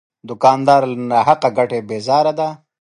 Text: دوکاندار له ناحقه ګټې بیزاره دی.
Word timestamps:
دوکاندار 0.27 0.81
له 0.91 0.95
ناحقه 1.11 1.49
ګټې 1.57 1.79
بیزاره 1.89 2.33
دی. 2.39 2.49